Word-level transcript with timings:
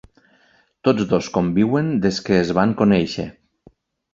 Tots 0.87 1.03
dos 1.11 1.27
conviuen 1.35 1.91
des 2.07 2.23
que 2.29 2.41
es 2.45 2.53
van 2.61 2.75
conèixer. 2.81 3.29